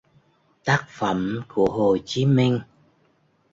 Tác 0.63 0.85
phẩm 0.89 1.41
của 1.47 1.65
Hồ 1.65 1.97
Chí 2.05 2.25
Minh 2.25 2.59